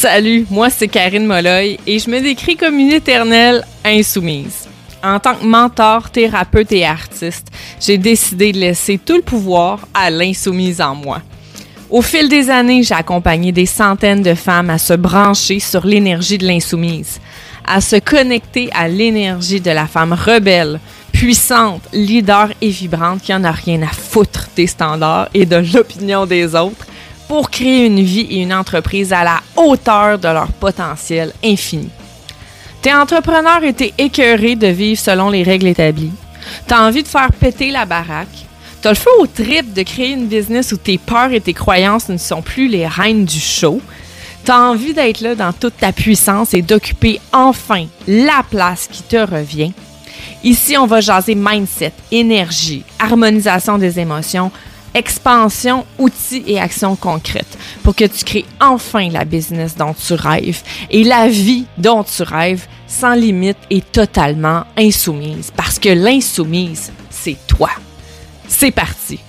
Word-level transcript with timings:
Salut, 0.00 0.46
moi 0.48 0.70
c'est 0.70 0.86
Karine 0.86 1.26
Molloy 1.26 1.76
et 1.84 1.98
je 1.98 2.08
me 2.08 2.20
décris 2.20 2.56
comme 2.56 2.78
une 2.78 2.92
éternelle 2.92 3.64
insoumise. 3.84 4.68
En 5.02 5.18
tant 5.18 5.34
que 5.34 5.44
mentor, 5.44 6.10
thérapeute 6.10 6.70
et 6.70 6.86
artiste, 6.86 7.48
j'ai 7.80 7.98
décidé 7.98 8.52
de 8.52 8.58
laisser 8.58 8.96
tout 8.96 9.16
le 9.16 9.22
pouvoir 9.22 9.88
à 9.92 10.08
l'insoumise 10.08 10.80
en 10.80 10.94
moi. 10.94 11.20
Au 11.90 12.00
fil 12.00 12.28
des 12.28 12.48
années, 12.48 12.84
j'ai 12.84 12.94
accompagné 12.94 13.50
des 13.50 13.66
centaines 13.66 14.22
de 14.22 14.34
femmes 14.34 14.70
à 14.70 14.78
se 14.78 14.94
brancher 14.94 15.58
sur 15.58 15.84
l'énergie 15.84 16.38
de 16.38 16.46
l'insoumise, 16.46 17.18
à 17.66 17.80
se 17.80 17.96
connecter 17.96 18.70
à 18.74 18.86
l'énergie 18.86 19.60
de 19.60 19.72
la 19.72 19.88
femme 19.88 20.12
rebelle, 20.12 20.78
puissante, 21.10 21.82
leader 21.92 22.50
et 22.60 22.68
vibrante 22.68 23.20
qui 23.20 23.34
en 23.34 23.42
a 23.42 23.50
rien 23.50 23.82
à 23.82 23.88
foutre 23.88 24.48
des 24.54 24.68
standards 24.68 25.28
et 25.34 25.44
de 25.44 25.56
l'opinion 25.56 26.24
des 26.24 26.54
autres 26.54 26.86
pour 27.28 27.50
créer 27.50 27.86
une 27.86 28.00
vie 28.00 28.26
et 28.30 28.42
une 28.42 28.54
entreprise 28.54 29.12
à 29.12 29.22
la 29.22 29.40
hauteur 29.54 30.18
de 30.18 30.28
leur 30.28 30.48
potentiel 30.48 31.32
infini. 31.44 31.90
T'es 32.80 32.94
entrepreneur 32.94 33.62
et 33.64 33.74
t'es 33.74 33.92
écœuré 33.98 34.56
de 34.56 34.68
vivre 34.68 35.00
selon 35.00 35.28
les 35.28 35.42
règles 35.42 35.66
établies. 35.66 36.12
T'as 36.66 36.86
envie 36.86 37.02
de 37.02 37.08
faire 37.08 37.30
péter 37.32 37.70
la 37.70 37.84
baraque. 37.84 38.46
T'as 38.80 38.90
le 38.90 38.96
feu 38.96 39.10
au 39.18 39.26
trip 39.26 39.74
de 39.74 39.82
créer 39.82 40.12
une 40.12 40.26
business 40.26 40.72
où 40.72 40.76
tes 40.76 40.98
peurs 40.98 41.32
et 41.32 41.40
tes 41.40 41.52
croyances 41.52 42.08
ne 42.08 42.16
sont 42.16 42.42
plus 42.42 42.68
les 42.68 42.86
reines 42.86 43.24
du 43.24 43.40
show. 43.40 43.80
T'as 44.44 44.60
envie 44.60 44.94
d'être 44.94 45.20
là 45.20 45.34
dans 45.34 45.52
toute 45.52 45.76
ta 45.76 45.92
puissance 45.92 46.54
et 46.54 46.62
d'occuper 46.62 47.20
enfin 47.32 47.86
la 48.06 48.42
place 48.48 48.88
qui 48.90 49.02
te 49.02 49.16
revient. 49.16 49.72
Ici, 50.44 50.76
on 50.78 50.86
va 50.86 51.00
jaser 51.00 51.34
mindset, 51.34 51.92
énergie, 52.12 52.84
harmonisation 53.00 53.76
des 53.76 53.98
émotions, 53.98 54.52
expansion, 54.98 55.86
outils 55.98 56.42
et 56.46 56.58
actions 56.58 56.96
concrètes 56.96 57.56
pour 57.82 57.94
que 57.94 58.04
tu 58.04 58.24
crées 58.24 58.44
enfin 58.60 59.08
la 59.08 59.24
business 59.24 59.76
dont 59.76 59.94
tu 59.94 60.14
rêves 60.14 60.62
et 60.90 61.04
la 61.04 61.28
vie 61.28 61.66
dont 61.78 62.02
tu 62.02 62.22
rêves 62.22 62.66
sans 62.88 63.14
limite 63.14 63.58
et 63.70 63.80
totalement 63.80 64.64
insoumise. 64.76 65.52
Parce 65.56 65.78
que 65.78 65.88
l'insoumise, 65.88 66.92
c'est 67.10 67.36
toi. 67.46 67.70
C'est 68.48 68.72
parti. 68.72 69.20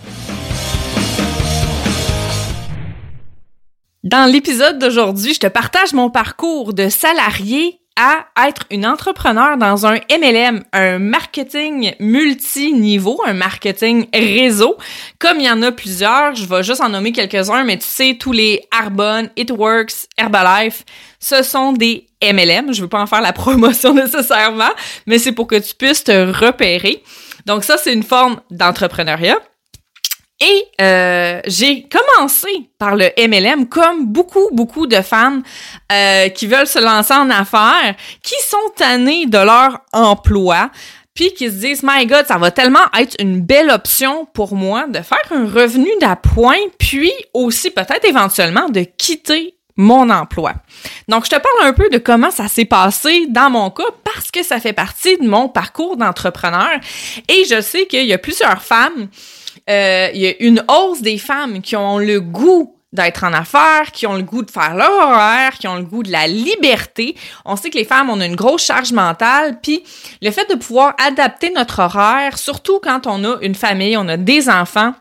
Dans 4.03 4.31
l'épisode 4.31 4.79
d'aujourd'hui, 4.79 5.33
je 5.33 5.41
te 5.41 5.47
partage 5.47 5.94
mon 5.94 6.09
parcours 6.09 6.73
de 6.73 6.89
salarié 6.89 7.79
à 8.00 8.47
être 8.47 8.64
une 8.72 8.86
entrepreneur 8.86 9.58
dans 9.58 9.86
un 9.86 9.95
MLM, 10.09 10.64
un 10.72 11.00
marketing 11.00 11.94
multiniveau, 12.00 13.19
un 13.25 13.33
marketing 13.33 14.08
réseau. 14.14 14.78
Comme 15.19 15.41
il 15.41 15.45
y 15.45 15.52
en 15.52 15.61
a 15.64 15.73
plusieurs, 15.73 16.33
je 16.33 16.45
vais 16.45 16.64
juste 16.64 16.80
en 16.80 16.88
nommer 16.88 17.11
quelques-uns, 17.11 17.66
mais 17.66 17.78
tu 17.78 17.86
sais, 17.86 18.17
tous 18.17 18.31
les 18.31 18.61
Arbonne, 18.72 19.30
It 19.36 19.52
Herbalife, 20.17 20.86
ce 21.19 21.44
sont 21.44 21.73
des 21.73 22.08
MLM. 22.23 22.73
Je 22.73 22.81
veux 22.81 22.88
pas 22.88 23.02
en 23.02 23.06
faire 23.06 23.22
la 23.22 23.33
promotion 23.33 23.94
nécessairement, 23.94 24.72
mais 25.06 25.19
c'est 25.19 25.34
pour 25.34 25.47
que 25.47 25.58
tu 25.58 25.75
puisses 25.75 26.06
te 26.06 26.31
repérer. 26.31 27.03
Donc 27.45 27.66
ça, 27.66 27.75
c'est 27.78 27.91
une 27.91 28.03
forme 28.03 28.39
d'entrepreneuriat. 28.50 29.39
Et 30.41 30.65
euh, 30.79 31.41
j'ai 31.47 31.87
commencé 31.89 32.47
par 32.77 32.95
le 32.95 33.09
MLM 33.17 33.67
comme 33.67 34.05
beaucoup, 34.05 34.47
beaucoup 34.53 34.87
de 34.87 35.01
femmes 35.01 35.43
euh, 35.91 36.29
qui 36.29 36.47
veulent 36.47 36.67
se 36.67 36.79
lancer 36.79 37.13
en 37.13 37.29
affaires, 37.29 37.95
qui 38.23 38.35
sont 38.47 38.57
tannées 38.77 39.25
de 39.25 39.37
leur 39.37 39.81
emploi, 39.91 40.71
puis 41.13 41.33
qui 41.33 41.47
se 41.47 41.55
disent, 41.55 41.83
My 41.83 42.05
God, 42.05 42.25
ça 42.25 42.37
va 42.37 42.51
tellement 42.51 42.85
être 42.97 43.17
une 43.19 43.41
belle 43.41 43.69
option 43.69 44.25
pour 44.33 44.55
moi 44.55 44.87
de 44.87 45.01
faire 45.01 45.19
un 45.31 45.45
revenu 45.45 45.89
d'appoint, 45.99 46.55
puis 46.77 47.11
aussi 47.33 47.69
peut-être 47.71 48.05
éventuellement 48.05 48.69
de 48.69 48.83
quitter 48.83 49.55
mon 49.75 50.09
emploi. 50.09 50.53
Donc, 51.07 51.25
je 51.25 51.29
te 51.31 51.35
parle 51.35 51.69
un 51.69 51.73
peu 51.73 51.89
de 51.89 51.97
comment 51.97 52.31
ça 52.31 52.47
s'est 52.47 52.66
passé 52.66 53.28
dans 53.28 53.49
mon 53.49 53.69
cas 53.72 53.91
parce 54.03 54.29
que 54.29 54.44
ça 54.44 54.59
fait 54.59 54.73
partie 54.73 55.17
de 55.17 55.28
mon 55.28 55.47
parcours 55.47 55.97
d'entrepreneur 55.97 56.79
et 57.29 57.45
je 57.49 57.61
sais 57.61 57.85
qu'il 57.88 58.05
y 58.05 58.13
a 58.13 58.17
plusieurs 58.17 58.61
femmes 58.61 59.07
euh, 59.69 60.09
il 60.13 60.22
y 60.22 60.28
a 60.28 60.34
une 60.40 60.63
hausse 60.68 61.02
des 61.02 61.18
femmes 61.18 61.62
qui 61.62 61.75
ont 61.75 62.00
le 62.00 62.19
goût 62.19 62.75
d'être 62.91 63.24
en 63.24 63.34
affaires, 63.34 63.91
qui 63.91 64.07
ont 64.07 64.16
le 64.16 64.24
goût 64.24 64.41
de 64.41 64.50
faire 64.50 64.74
leur 64.74 64.91
horaire, 64.91 65.53
qui 65.59 65.68
ont 65.68 65.75
le 65.75 65.84
goût 65.84 66.02
de 66.02 66.12
la 66.12 66.28
liberté. 66.28 67.16
On 67.46 67.56
sait 67.56 67.69
que 67.69 67.78
les 67.78 67.85
femmes, 67.85 68.09
on 68.09 68.19
a 68.19 68.25
une 68.25 68.35
grosse 68.35 68.66
charge 68.66 68.91
mentale, 68.91 69.59
puis 69.62 69.84
le 70.22 70.31
fait 70.31 70.50
de 70.50 70.56
pouvoir 70.56 70.96
adapter 70.97 71.52
notre 71.52 71.79
horaire, 71.84 72.38
surtout 72.38 72.79
quand 72.81 73.06
on 73.06 73.24
a 73.24 73.38
une 73.41 73.56
famille, 73.56 73.96
on 73.96 74.08
a 74.08 74.18
des 74.18 74.50
enfants, 74.50 74.94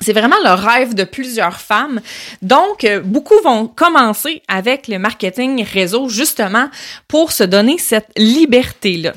c'est 0.00 0.12
vraiment 0.12 0.36
le 0.44 0.52
rêve 0.52 0.94
de 0.94 1.04
plusieurs 1.04 1.60
femmes. 1.60 2.00
Donc, 2.42 2.84
euh, 2.84 3.00
beaucoup 3.00 3.40
vont 3.42 3.66
commencer 3.66 4.42
avec 4.48 4.86
le 4.88 4.98
marketing 4.98 5.64
réseau 5.64 6.08
justement 6.08 6.68
pour 7.08 7.32
se 7.32 7.44
donner 7.44 7.78
cette 7.78 8.10
liberté-là. 8.16 9.12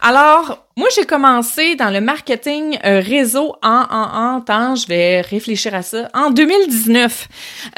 Alors, 0.00 0.64
moi, 0.76 0.88
j'ai 0.96 1.06
commencé 1.06 1.76
dans 1.76 1.90
le 1.90 2.00
marketing 2.00 2.78
euh, 2.84 2.98
réseau 2.98 3.54
en, 3.62 3.84
en, 3.88 4.34
en 4.34 4.40
temps, 4.40 4.74
je 4.74 4.88
vais 4.88 5.20
réfléchir 5.20 5.72
à 5.72 5.82
ça, 5.82 6.08
en 6.14 6.30
2019. 6.30 7.28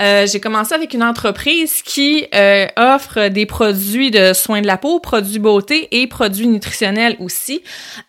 Euh, 0.00 0.26
j'ai 0.26 0.40
commencé 0.40 0.74
avec 0.74 0.94
une 0.94 1.02
entreprise 1.02 1.82
qui 1.82 2.26
offre 2.78 3.28
des 3.28 3.44
produits 3.44 4.10
de 4.10 4.32
soins 4.32 4.62
de 4.62 4.66
la 4.66 4.78
peau, 4.78 4.98
produits 4.98 5.38
beauté 5.38 5.88
et 5.90 6.06
produits 6.06 6.46
nutritionnels 6.46 7.16
aussi. 7.20 7.62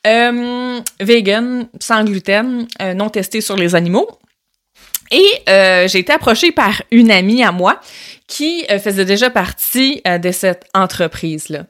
vegan, 0.06 1.68
sans 1.82 2.06
gluten, 2.06 2.66
non 2.96 3.10
testés 3.10 3.42
sur 3.42 3.58
les 3.58 3.76
animaux. 3.76 4.08
Et 5.12 5.26
euh, 5.50 5.88
j'ai 5.88 6.00
été 6.00 6.12
approchée 6.14 6.52
par 6.52 6.82
une 6.92 7.12
amie 7.12 7.44
à 7.44 7.52
moi 7.52 7.80
qui 8.28 8.66
euh, 8.70 8.80
faisait 8.80 9.06
déjà 9.06 9.30
partie 9.30 10.02
euh, 10.08 10.18
de 10.18 10.32
cette 10.32 10.66
entreprise-là. 10.74 11.66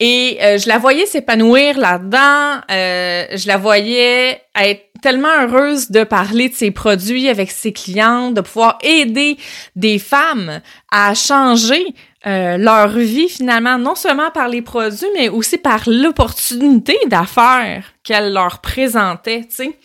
Et 0.00 0.38
je 0.40 0.68
la 0.68 0.78
voyais 0.78 1.06
s'épanouir 1.06 1.78
là-dedans, 1.78 2.60
je 2.68 3.46
la 3.46 3.56
voyais 3.56 4.42
être 4.56 4.82
tellement 5.00 5.42
heureuse 5.42 5.90
de 5.90 6.04
parler 6.04 6.48
de 6.48 6.54
ses 6.54 6.70
produits 6.70 7.28
avec 7.28 7.50
ses 7.50 7.72
clients, 7.72 8.30
de 8.30 8.40
pouvoir 8.40 8.78
aider 8.82 9.36
des 9.76 9.98
femmes 9.98 10.60
à 10.90 11.14
changer 11.14 11.94
euh, 12.26 12.56
leur 12.56 12.88
vie 12.88 13.28
finalement, 13.28 13.78
non 13.78 13.94
seulement 13.94 14.30
par 14.30 14.48
les 14.48 14.62
produits, 14.62 15.08
mais 15.14 15.28
aussi 15.28 15.58
par 15.58 15.82
l'opportunité 15.86 16.96
d'affaires 17.06 17.92
qu'elle 18.04 18.32
leur 18.32 18.60
présentait, 18.60 19.40
tu 19.48 19.56
sais. 19.56 19.78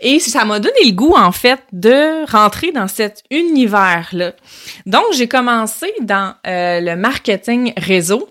Et 0.00 0.18
ça 0.18 0.44
m'a 0.44 0.58
donné 0.58 0.84
le 0.84 0.92
goût, 0.92 1.14
en 1.16 1.32
fait, 1.32 1.60
de 1.72 2.28
rentrer 2.30 2.72
dans 2.72 2.88
cet 2.88 3.22
univers-là. 3.30 4.32
Donc, 4.84 5.04
j'ai 5.12 5.28
commencé 5.28 5.92
dans 6.00 6.34
euh, 6.46 6.80
le 6.80 6.96
marketing 6.96 7.72
réseau. 7.76 8.28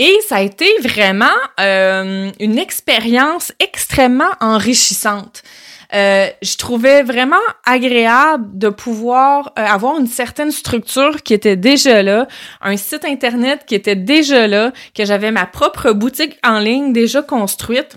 Et 0.00 0.16
ça 0.28 0.36
a 0.36 0.42
été 0.42 0.68
vraiment 0.80 1.26
euh, 1.60 2.30
une 2.38 2.58
expérience 2.58 3.52
extrêmement 3.58 4.30
enrichissante. 4.40 5.42
Euh, 5.94 6.28
je 6.42 6.56
trouvais 6.56 7.02
vraiment 7.02 7.36
agréable 7.64 8.58
de 8.58 8.68
pouvoir 8.68 9.52
euh, 9.58 9.64
avoir 9.64 9.98
une 9.98 10.06
certaine 10.06 10.50
structure 10.50 11.22
qui 11.22 11.32
était 11.32 11.56
déjà 11.56 12.02
là, 12.02 12.28
un 12.60 12.76
site 12.76 13.06
internet 13.06 13.64
qui 13.66 13.74
était 13.74 13.96
déjà 13.96 14.46
là, 14.46 14.72
que 14.94 15.06
j'avais 15.06 15.30
ma 15.30 15.46
propre 15.46 15.92
boutique 15.92 16.38
en 16.44 16.58
ligne 16.58 16.92
déjà 16.92 17.22
construite 17.22 17.96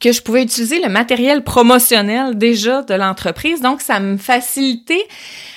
que 0.00 0.12
je 0.12 0.22
pouvais 0.22 0.42
utiliser 0.42 0.80
le 0.80 0.88
matériel 0.88 1.42
promotionnel 1.42 2.36
déjà 2.36 2.82
de 2.82 2.94
l'entreprise. 2.94 3.60
Donc, 3.60 3.80
ça 3.80 4.00
me 4.00 4.16
facilitait 4.16 5.06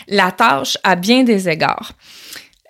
la 0.08 0.32
tâche 0.32 0.78
à 0.84 0.96
bien 0.96 1.24
des 1.24 1.50
égards. 1.50 1.94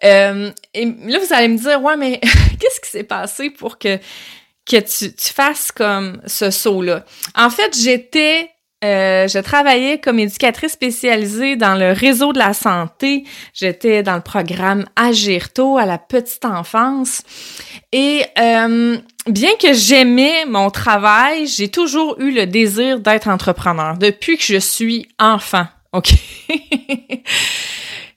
Euh, 0.03 0.51
et 0.73 0.85
là, 0.85 1.19
vous 1.19 1.33
allez 1.33 1.47
me 1.47 1.57
dire, 1.57 1.81
ouais, 1.81 1.97
mais 1.97 2.19
qu'est-ce 2.59 2.81
qui 2.81 2.89
s'est 2.89 3.03
passé 3.03 3.49
pour 3.49 3.77
que, 3.77 3.97
que 4.65 4.77
tu, 4.77 5.13
tu 5.13 5.33
fasses 5.33 5.71
comme 5.71 6.21
ce 6.25 6.49
saut-là? 6.49 7.05
En 7.35 7.49
fait, 7.49 7.77
j'étais 7.79 8.49
euh, 8.83 9.27
je 9.27 9.37
travaillais 9.37 9.99
comme 9.99 10.17
éducatrice 10.17 10.71
spécialisée 10.71 11.55
dans 11.55 11.75
le 11.75 11.91
réseau 11.91 12.33
de 12.33 12.39
la 12.39 12.53
santé. 12.53 13.25
J'étais 13.53 14.01
dans 14.01 14.15
le 14.15 14.21
programme 14.21 14.85
Agirto 14.95 15.77
à 15.77 15.85
la 15.85 15.99
petite 15.99 16.45
enfance. 16.45 17.21
Et 17.91 18.23
euh, 18.39 18.97
bien 19.27 19.51
que 19.61 19.73
j'aimais 19.73 20.45
mon 20.47 20.71
travail, 20.71 21.45
j'ai 21.45 21.69
toujours 21.69 22.19
eu 22.19 22.31
le 22.31 22.47
désir 22.47 22.99
d'être 22.99 23.27
entrepreneur 23.27 23.97
depuis 23.97 24.37
que 24.37 24.43
je 24.43 24.57
suis 24.57 25.07
enfant. 25.19 25.67
OK? 25.93 26.13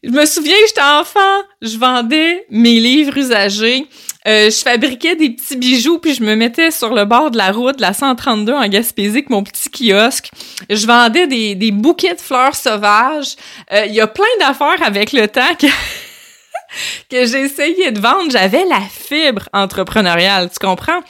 je 0.03 0.11
me 0.11 0.25
souviens, 0.25 0.57
j'étais 0.67 0.81
enfant, 0.81 1.43
je 1.61 1.77
vendais 1.77 2.47
mes 2.49 2.81
livres 2.81 3.19
usagés. 3.19 3.87
Euh, 4.27 4.49
je 4.49 4.57
fabriquais 4.63 5.17
des 5.17 5.31
petits 5.31 5.57
bijoux, 5.57 5.99
puis 5.99 6.15
je 6.15 6.23
me 6.23 6.35
mettais 6.35 6.71
sur 6.71 6.95
le 6.95 7.05
bord 7.05 7.31
de 7.31 7.37
la 7.37 7.53
route, 7.53 7.79
la 7.79 7.93
132 7.93 8.53
en 8.55 8.67
Gaspésie, 8.69 9.19
avec 9.19 9.29
mon 9.29 9.43
petit 9.43 9.69
kiosque. 9.71 10.31
Je 10.71 10.87
vendais 10.87 11.27
des, 11.27 11.55
des 11.55 11.71
bouquets 11.71 12.15
de 12.15 12.21
fleurs 12.21 12.55
sauvages. 12.55 13.37
Euh, 13.73 13.85
il 13.87 13.95
y 13.95 14.01
a 14.01 14.07
plein 14.07 14.25
d'affaires 14.41 14.83
avec 14.83 15.13
le 15.13 15.29
temps 15.29 15.55
que, 15.61 15.67
que 17.11 17.27
j'ai 17.27 17.91
de 17.91 18.01
vendre. 18.01 18.31
J'avais 18.31 18.65
la 18.65 18.81
fibre 18.81 19.49
entrepreneuriale, 19.53 20.49
tu 20.51 20.65
comprends? 20.65 21.01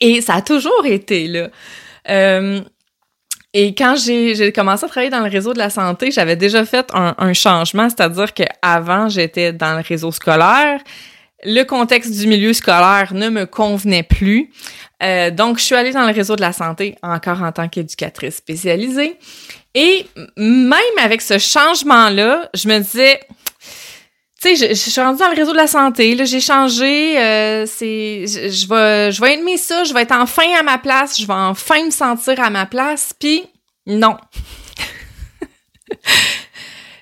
Et 0.00 0.20
ça 0.20 0.34
a 0.34 0.42
toujours 0.42 0.84
été 0.84 1.28
là. 1.28 1.48
Euh, 2.10 2.60
Et 3.54 3.74
quand 3.74 3.94
j'ai 3.96 4.52
commencé 4.52 4.84
à 4.84 4.88
travailler 4.88 5.10
dans 5.10 5.20
le 5.20 5.30
réseau 5.30 5.52
de 5.52 5.58
la 5.58 5.70
santé, 5.70 6.10
j'avais 6.10 6.36
déjà 6.36 6.64
fait 6.64 6.90
un, 6.92 7.14
un 7.18 7.32
changement, 7.32 7.88
c'est-à-dire 7.88 8.34
qu'avant, 8.34 9.08
j'étais 9.08 9.52
dans 9.52 9.76
le 9.76 9.82
réseau 9.86 10.10
scolaire. 10.10 10.80
Le 11.44 11.62
contexte 11.62 12.12
du 12.12 12.26
milieu 12.26 12.52
scolaire 12.52 13.12
ne 13.14 13.28
me 13.28 13.46
convenait 13.46 14.02
plus. 14.02 14.50
Euh, 15.02 15.30
donc, 15.30 15.58
je 15.58 15.64
suis 15.64 15.74
allée 15.74 15.92
dans 15.92 16.06
le 16.06 16.12
réseau 16.12 16.34
de 16.34 16.40
la 16.40 16.52
santé, 16.52 16.96
encore 17.02 17.42
en 17.42 17.52
tant 17.52 17.68
qu'éducatrice 17.68 18.36
spécialisée. 18.36 19.16
Et 19.74 20.06
même 20.36 20.74
avec 21.00 21.22
ce 21.22 21.38
changement-là, 21.38 22.48
je 22.54 22.68
me 22.68 22.78
disais, 22.80 23.20
tu 24.42 24.56
sais, 24.56 24.68
je, 24.68 24.74
suis 24.74 25.00
rendue 25.00 25.20
dans 25.20 25.30
le 25.30 25.36
réseau 25.36 25.52
de 25.52 25.56
la 25.56 25.66
santé, 25.68 26.14
là, 26.16 26.24
j'ai 26.24 26.40
changé, 26.40 27.18
euh, 27.18 27.66
c'est, 27.66 28.26
je, 28.26 28.48
je, 28.48 28.68
vais, 28.68 29.12
je 29.12 29.20
vais 29.20 29.34
aimer 29.34 29.56
ça, 29.56 29.84
je 29.84 29.94
vais 29.94 30.02
être 30.02 30.14
enfin 30.14 30.46
à 30.58 30.62
ma 30.62 30.78
place, 30.78 31.20
je 31.20 31.26
vais 31.26 31.32
enfin 31.32 31.84
me 31.84 31.90
sentir 31.90 32.40
à 32.40 32.50
ma 32.50 32.66
place, 32.66 33.12
puis 33.18 33.42
non. 33.86 34.16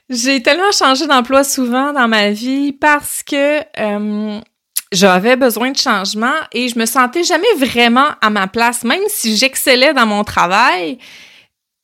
J'ai 0.08 0.43
tellement 0.43 0.73
changé 0.73 1.06
d'emploi 1.06 1.44
souvent 1.44 1.93
dans 1.93 2.08
ma 2.08 2.31
vie 2.31 2.73
parce 2.73 3.23
que 3.23 3.61
euh, 3.79 4.41
j'avais 4.93 5.37
besoin 5.37 5.70
de 5.73 5.76
changement 5.76 6.35
et 6.53 6.69
je 6.69 6.79
me 6.79 6.87
sentais 6.87 7.25
jamais 7.25 7.53
vraiment 7.58 8.08
à 8.20 8.31
ma 8.31 8.47
place, 8.47 8.85
même 8.85 9.03
si 9.08 9.37
j'excellais 9.37 9.94
dans 9.94 10.06
mon 10.06 10.25
travail 10.25 10.99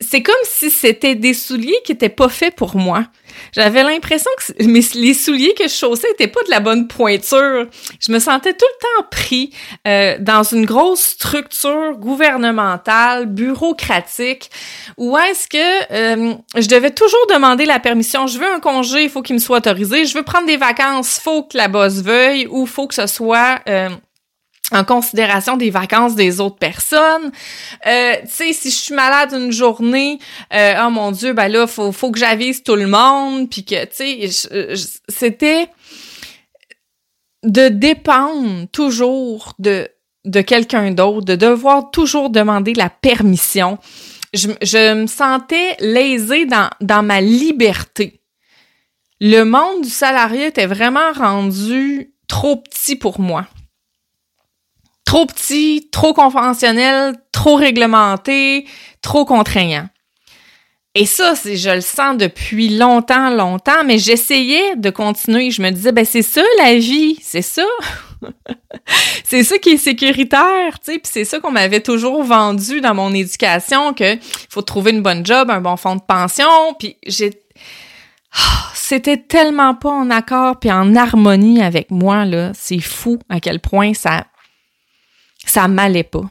c'est 0.03 0.23
comme 0.23 0.35
si 0.45 0.71
c'était 0.71 1.15
des 1.15 1.35
souliers 1.35 1.81
qui 1.85 1.93
étaient 1.93 2.09
pas 2.09 2.29
faits 2.29 2.55
pour 2.57 2.77
moi. 2.77 3.07
J'avais 3.53 3.83
l'impression 3.83 4.31
que 4.39 4.65
mes, 4.65 4.83
les 4.95 5.15
souliers 5.15 5.55
que 5.55 5.65
je 5.65 5.75
chaussais 5.75 6.09
étaient 6.13 6.29
pas 6.29 6.43
de 6.45 6.51
la 6.51 6.61
bonne 6.61 6.89
pointure. 6.89 7.67
Je 8.01 8.13
me 8.13 8.19
sentais 8.19 8.53
tout 8.53 8.67
le 8.67 9.03
temps 9.03 9.09
pris 9.11 9.53
euh, 9.87 10.17
dans 10.19 10.43
une 10.43 10.67
grosse 10.67 11.01
structure 11.01 11.97
gouvernementale, 11.97 13.27
bureaucratique, 13.27 14.51
où 14.97 15.17
est-ce 15.17 15.49
que 15.49 15.93
euh, 15.93 16.35
je 16.57 16.69
devais 16.69 16.91
toujours 16.91 17.27
demander 17.33 17.65
la 17.65 17.79
permission. 17.79 18.27
Je 18.27 18.39
veux 18.39 18.53
un 18.53 18.61
congé, 18.61 19.05
il 19.05 19.11
faut 19.11 19.23
qu'il 19.23 19.35
me 19.35 19.41
soit 19.41 19.59
autorisé. 19.59 20.07
Je 20.07 20.15
veux 20.15 20.23
prendre 20.23 20.47
des 20.47 20.57
vacances, 20.57 21.19
faut 21.23 21.43
que 21.43 21.57
la 21.57 21.69
bosse 21.69 22.03
veuille, 22.03 22.47
ou 22.51 22.67
faut 22.67 22.87
que 22.87 22.95
ce 22.95 23.07
soit 23.07 23.61
euh, 23.69 23.89
en 24.73 24.85
considération 24.85 25.57
des 25.57 25.71
vacances 25.71 26.15
des 26.15 26.41
autres 26.41 26.59
personnes. 26.59 27.31
Euh, 27.87 28.15
tu 28.23 28.29
sais, 28.29 28.53
si 28.53 28.71
je 28.71 28.77
suis 28.77 28.95
malade 28.95 29.33
une 29.33 29.53
journée, 29.53 30.19
euh, 30.53 30.75
oh 30.87 30.91
mon 30.91 31.13
Dieu, 31.13 31.33
ben 31.33 31.49
là, 31.49 31.67
faut, 31.67 31.93
faut 31.93 32.11
que 32.11 32.19
j'avise 32.19 32.63
tout 32.63 32.77
le 32.77 32.87
monde, 32.87 33.49
puis 33.51 33.65
que, 33.65 33.85
tu 33.85 34.31
sais, 34.31 34.75
c'était 35.09 35.69
de 37.45 37.69
dépendre 37.69 38.67
toujours 38.73 39.55
de, 39.59 39.89
de 40.25 40.41
quelqu'un 40.41 40.93
d'autre, 40.93 41.25
de 41.25 41.35
devoir 41.35 41.91
toujours 41.91 42.31
demander 42.31 42.75
la 42.75 42.89
permission. 42.91 43.79
Je, 44.33 44.49
je 44.63 44.95
me 44.95 45.07
sentais 45.07 45.77
lésée 45.81 46.47
dans, 46.47 46.71
dans 46.81 47.03
ma 47.03 47.21
liberté. 47.21 48.21
Le 49.21 49.45
monde 49.45 49.83
du 49.83 49.91
salarié 49.91 50.47
était 50.47 50.67
vraiment 50.67 51.13
rendu 51.13 52.13
trop 52.29 52.57
petit 52.57 52.97
pour 52.97 53.21
moi 53.21 53.47
trop 55.05 55.27
petit, 55.27 55.89
trop 55.91 56.15
conventionnel, 56.15 57.15
trop 57.33 57.57
réglementé, 57.57 58.67
trop 59.01 59.25
contraignant. 59.25 59.89
Et 60.95 61.07
ça, 61.07 61.35
c'est, 61.35 61.57
je 61.57 61.71
le 61.71 61.81
sens 61.81 62.19
depuis 62.19 62.69
longtemps, 62.69 63.31
longtemps, 63.31 63.83
mais 63.85 63.99
j'essayais 63.99 64.77
de 64.77 64.91
continuer. 64.91 65.51
Je 65.51 65.63
me 65.63 65.71
disais, 65.71 65.91
ben 65.93 66.05
c'est 66.05 66.23
ça 66.23 66.43
la 66.59 66.75
vie, 66.77 67.19
c'est 67.23 67.43
ça. 67.43 67.65
c'est 69.25 69.43
ça 69.43 69.57
qui 69.57 69.71
est 69.71 69.77
sécuritaire, 69.79 70.79
tu 70.81 70.93
sais, 70.93 70.99
puis 70.99 71.11
c'est 71.11 71.25
ça 71.25 71.41
qu'on 71.41 71.51
m'avait 71.51 71.81
toujours 71.81 72.23
vendu 72.23 72.83
dans 72.83 72.95
mon 72.95 73.13
éducation, 73.15 73.95
que 73.95 74.19
faut 74.51 74.61
trouver 74.61 74.91
une 74.91 75.03
bonne 75.03 75.25
job, 75.25 75.51
un 75.51 75.63
bon 75.63 75.77
fonds 75.79 75.97
de 75.97 76.03
pension, 76.07 76.75
puis 76.79 76.97
j'ai... 77.07 77.31
c'était 78.75 79.17
tellement 79.17 79.75
pas 79.75 79.91
en 79.91 80.11
accord 80.11 80.61
puis 80.61 80.71
en 80.71 80.95
harmonie 80.95 81.63
avec 81.63 81.91
moi, 81.91 82.27
là. 82.27 82.53
C'est 82.55 82.81
fou 82.81 83.19
à 83.31 83.41
quel 83.41 83.61
point 83.61 83.95
ça 83.95 84.27
ça 85.47 85.69
m'allait 85.69 86.03
pas. 86.03 86.25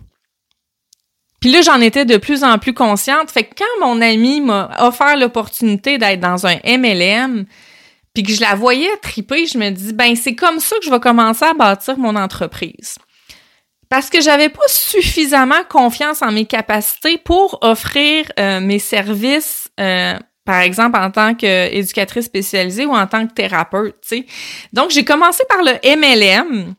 Puis 1.42 1.52
là, 1.52 1.62
j'en 1.62 1.82
étais 1.82 2.06
de 2.06 2.18
plus 2.18 2.44
en 2.44 2.60
plus 2.60 2.74
consciente. 2.74 3.32
Fait 3.32 3.44
que 3.44 3.56
quand 3.58 3.86
mon 3.86 4.00
ami 4.00 4.42
m'a 4.42 4.70
offert 4.80 5.18
l'opportunité 5.18 5.98
d'être 5.98 6.20
dans 6.20 6.46
un 6.46 6.58
MLM, 6.64 7.46
puis 8.14 8.24
que 8.24 8.32
je 8.32 8.42
la 8.42 8.56
voyais 8.56 8.96
triper, 9.02 9.48
je 9.48 9.58
me 9.58 9.72
dis, 9.72 9.94
ben 9.94 10.16
c'est 10.16 10.36
comme 10.36 10.60
ça 10.60 10.76
que 10.78 10.86
je 10.86 10.92
vais 10.92 11.00
commencer 11.00 11.46
à 11.46 11.54
bâtir 11.54 11.98
mon 11.98 12.16
entreprise. 12.16 12.96
Parce 13.90 14.10
que 14.10 14.22
j'avais 14.22 14.50
pas 14.50 14.68
suffisamment 14.68 15.64
confiance 15.68 16.22
en 16.22 16.32
mes 16.32 16.46
capacités 16.46 17.18
pour 17.18 17.58
offrir 17.62 18.32
euh, 18.40 18.60
mes 18.60 18.80
services, 18.80 19.68
euh, 19.80 20.18
par 20.46 20.62
exemple 20.62 20.98
en 20.98 21.12
tant 21.12 21.34
qu'éducatrice 21.34 22.26
spécialisée 22.26 22.86
ou 22.86 22.94
en 22.94 23.08
tant 23.08 23.26
que 23.28 23.34
thérapeute. 23.34 23.96
sais. 24.02 24.26
Donc 24.74 24.92
j'ai 24.92 25.04
commencé 25.04 25.44
par 25.50 25.60
le 25.64 25.74
MLM 25.84 26.76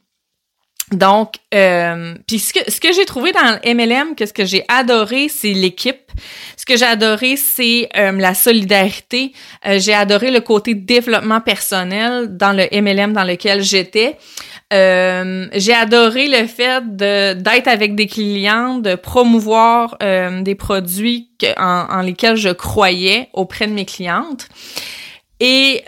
donc, 0.92 1.36
euh, 1.54 2.14
puis 2.26 2.38
ce 2.38 2.52
que, 2.52 2.70
ce 2.70 2.80
que 2.80 2.92
j'ai 2.92 3.04
trouvé 3.04 3.32
dans 3.32 3.58
le 3.64 3.74
MLM, 3.74 4.14
que 4.14 4.26
ce 4.26 4.32
que 4.32 4.44
j'ai 4.44 4.64
adoré, 4.68 5.28
c'est 5.28 5.52
l'équipe. 5.52 6.10
Ce 6.56 6.66
que 6.66 6.76
j'ai 6.76 6.84
adoré, 6.84 7.36
c'est 7.36 7.88
euh, 7.96 8.12
la 8.12 8.34
solidarité. 8.34 9.32
Euh, 9.66 9.78
j'ai 9.78 9.94
adoré 9.94 10.30
le 10.30 10.40
côté 10.40 10.74
développement 10.74 11.40
personnel 11.40 12.36
dans 12.36 12.52
le 12.52 12.68
MLM 12.72 13.12
dans 13.12 13.24
lequel 13.24 13.62
j'étais. 13.62 14.16
Euh, 14.72 15.48
j'ai 15.54 15.74
adoré 15.74 16.28
le 16.28 16.46
fait 16.46 16.96
d'être 16.96 17.68
avec 17.68 17.94
des 17.94 18.06
clients, 18.06 18.78
de 18.78 18.94
promouvoir 18.94 19.98
des 20.00 20.54
produits 20.54 21.30
en, 21.58 21.86
en 21.90 22.00
lesquels 22.00 22.36
je 22.36 22.48
croyais 22.48 23.28
auprès 23.32 23.66
de 23.66 23.72
mes 23.72 23.84
clientes. 23.84 24.48
Et 25.40 25.82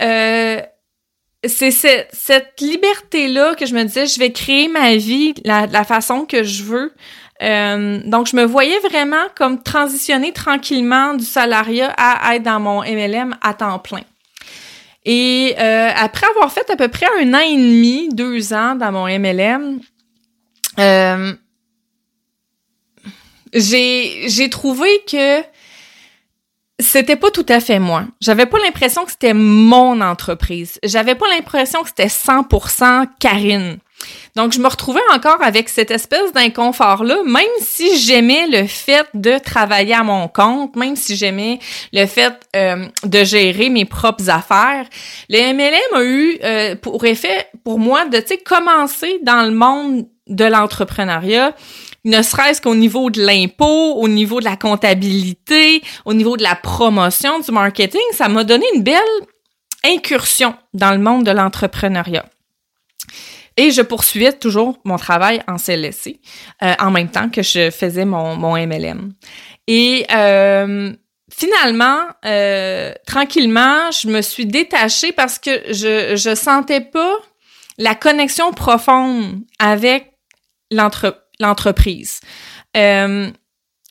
c'est 1.49 1.70
cette, 1.70 2.61
liberté-là 2.61 3.55
que 3.55 3.67
je 3.67 3.75
me 3.75 3.85
disais, 3.85 4.06
je 4.06 4.19
vais 4.19 4.32
créer 4.32 4.69
ma 4.69 4.96
vie 4.96 5.35
la, 5.44 5.67
la 5.67 5.85
façon 5.85 6.25
que 6.25 6.43
je 6.44 6.62
veux. 6.62 6.93
Euh, 7.43 8.00
donc, 8.05 8.26
je 8.26 8.37
me 8.37 8.44
voyais 8.44 8.79
vraiment 8.81 9.25
comme 9.37 9.62
transitionner 9.62 10.32
tranquillement 10.32 11.14
du 11.14 11.25
salariat 11.25 11.93
à 11.96 12.37
être 12.37 12.43
dans 12.43 12.61
mon 12.61 12.82
MLM 12.82 13.37
à 13.43 13.55
temps 13.55 13.79
plein. 13.79 14.02
Et 15.05 15.55
euh, 15.58 15.91
après 15.94 16.26
avoir 16.29 16.50
fait 16.50 16.69
à 16.70 16.76
peu 16.76 16.88
près 16.88 17.06
un 17.20 17.35
an 17.35 17.41
et 17.41 17.56
demi, 17.56 18.08
deux 18.11 18.55
ans 18.55 18.75
dans 18.75 18.93
mon 18.93 19.06
MLM, 19.06 19.81
euh, 20.79 21.35
j'ai 23.52 24.49
trouvé 24.50 24.88
que 25.06 25.43
c'était 26.81 27.16
pas 27.16 27.31
tout 27.31 27.46
à 27.48 27.60
fait 27.60 27.78
moi. 27.78 28.04
J'avais 28.20 28.46
pas 28.46 28.58
l'impression 28.58 29.04
que 29.04 29.12
c'était 29.12 29.34
mon 29.34 30.00
entreprise. 30.00 30.78
J'avais 30.82 31.14
pas 31.14 31.28
l'impression 31.28 31.82
que 31.82 31.88
c'était 31.88 32.06
100% 32.06 33.06
Karine. 33.20 33.78
Donc, 34.36 34.52
je 34.52 34.58
me 34.58 34.66
retrouvais 34.66 35.00
encore 35.12 35.43
avec 35.43 35.69
cette 35.69 35.90
espèce 35.90 36.32
d'inconfort-là, 36.32 37.19
même 37.24 37.44
si 37.60 37.96
j'aimais 37.96 38.46
le 38.48 38.66
fait 38.66 39.06
de 39.14 39.38
travailler 39.38 39.94
à 39.94 40.02
mon 40.02 40.28
compte, 40.28 40.74
même 40.76 40.96
si 40.96 41.16
j'aimais 41.16 41.60
le 41.93 42.04
fait 42.06 42.34
euh, 42.56 42.86
de 43.04 43.24
gérer 43.24 43.70
mes 43.70 43.84
propres 43.84 44.28
affaires. 44.28 44.86
Le 45.28 45.52
MLM 45.52 45.96
a 45.96 46.04
eu 46.04 46.38
euh, 46.43 46.76
pour 46.76 47.04
effet, 47.04 47.48
pour 47.62 47.78
moi, 47.78 48.04
de, 48.06 48.22
commencer 48.44 49.20
dans 49.22 49.43
le 49.43 49.52
monde 49.52 50.06
de 50.26 50.44
l'entrepreneuriat 50.44 51.54
ne 52.05 52.23
serait-ce 52.23 52.61
qu'au 52.61 52.75
niveau 52.75 53.11
de 53.11 53.25
l'impôt, 53.25 53.94
au 53.94 54.08
niveau 54.08 54.41
de 54.41 54.44
la 54.44 54.56
comptabilité, 54.56 55.82
au 56.05 56.15
niveau 56.15 56.37
de 56.37 56.43
la 56.43 56.55
promotion, 56.55 57.41
du 57.41 57.51
marketing, 57.51 58.01
ça 58.13 58.29
m'a 58.29 58.44
donné 58.44 58.67
une 58.75 58.82
belle 58.82 59.01
incursion 59.84 60.55
dans 60.73 60.93
le 60.93 60.99
monde 60.99 61.25
de 61.25 61.31
l'entrepreneuriat. 61.31 62.27
Et 63.56 63.70
je 63.70 63.82
poursuivais 63.82 64.32
toujours 64.32 64.79
mon 64.84 64.96
travail 64.96 65.41
en 65.46 65.56
CLSC 65.56 66.19
euh, 66.63 66.75
en 66.79 66.91
même 66.91 67.08
temps 67.08 67.29
que 67.31 67.43
je 67.43 67.70
faisais 67.70 68.05
mon, 68.05 68.37
MLM. 68.56 69.13
Et 69.69 70.05
euh, 70.13 70.93
finalement, 71.32 72.01
euh, 72.27 72.93
tranquillement, 73.06 73.91
je 73.93 74.08
me 74.08 74.23
suis 74.23 74.46
détachée 74.46 75.13
parce 75.13 75.39
que 75.39 75.73
je 75.73 76.17
je 76.17 76.34
sentais 76.34 76.81
pas 76.81 77.15
la 77.79 77.94
connexion 77.94 78.53
profonde 78.53 79.41
avec 79.61 80.13
l'entreprise 80.73 81.23
l'entreprise. 81.41 82.20
Euh, 82.76 83.31